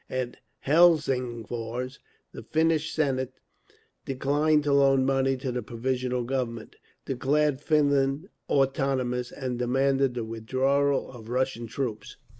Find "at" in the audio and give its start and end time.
0.09-0.37